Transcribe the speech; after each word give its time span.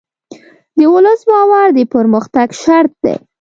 د 0.77 0.79
ولس 0.93 1.21
باور 1.29 1.67
د 1.77 1.79
پرمختګ 1.93 2.47
شرط 2.63 2.93
دی. 3.03 3.15